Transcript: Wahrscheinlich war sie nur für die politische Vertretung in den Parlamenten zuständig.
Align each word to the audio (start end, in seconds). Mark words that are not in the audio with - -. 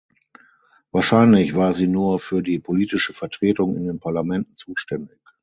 Wahrscheinlich 0.91 1.53
war 1.53 1.73
sie 1.73 1.85
nur 1.85 2.17
für 2.17 2.41
die 2.41 2.57
politische 2.57 3.13
Vertretung 3.13 3.75
in 3.75 3.83
den 3.85 3.99
Parlamenten 3.99 4.55
zuständig. 4.55 5.19